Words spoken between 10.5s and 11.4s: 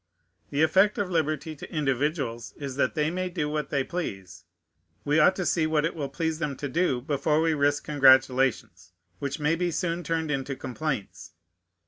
complaints.